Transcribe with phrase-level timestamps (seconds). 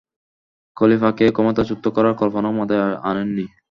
[0.77, 3.45] খলিফাকে ক্ষমতাচ্যুত করার কল্পনাও মাথায় আনেননি।